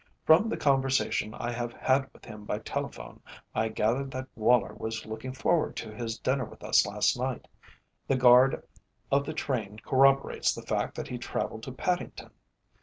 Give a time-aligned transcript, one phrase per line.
[0.25, 3.21] From the conversation I have had with him by telephone,
[3.53, 7.47] I gathered that Woller was looking forward to his dinner with us last night.
[8.07, 8.65] The guard
[9.11, 12.31] of the train corroborates the fact that he travelled to Paddington.